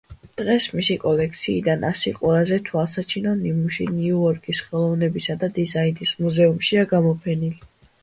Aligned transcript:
დღეს 0.39 0.67
მისი 0.77 0.95
კოლექციიდან 1.03 1.85
ასი 1.89 2.13
ყველაზე 2.15 2.59
თვალსაჩინო 2.71 3.35
ნიმუში 3.43 3.89
ნიუ-იორკის 4.01 4.65
ხელოვნებისა 4.73 5.39
და 5.47 5.55
დიზაინის 5.63 6.19
მუზეუმშია 6.27 6.93
გამოფენილი. 6.99 7.67